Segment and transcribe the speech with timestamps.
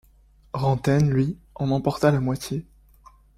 [0.53, 2.65] Rantaine lui en emporta la moitié.